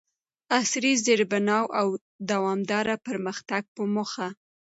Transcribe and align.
عصري 0.59 0.93
زیربناوو 1.05 1.73
او 1.79 1.87
دوامداره 2.29 2.95
پرمختګ 3.07 3.63
په 3.75 3.83
موخه، 3.93 4.27